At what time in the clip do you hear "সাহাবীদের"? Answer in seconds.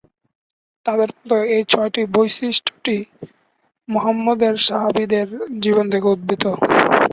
4.67-5.27